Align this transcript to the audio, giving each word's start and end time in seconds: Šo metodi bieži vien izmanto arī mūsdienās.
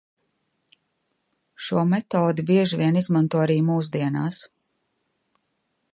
Šo 1.65 1.83
metodi 1.91 2.47
bieži 2.49 2.81
vien 2.81 2.99
izmanto 3.03 3.45
arī 3.45 3.61
mūsdienās. 3.71 4.41